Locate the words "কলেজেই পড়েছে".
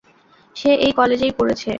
0.91-1.69